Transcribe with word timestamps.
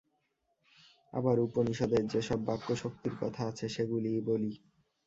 আবার 1.13 1.35
উপনিষদের 1.39 2.03
যে-সব 2.07 2.39
বাক্যে 2.45 2.75
শক্তির 2.75 3.13
কথা 3.21 3.41
আছে, 3.47 3.65
সেগুলিই 3.69 4.21
বলি। 4.21 4.51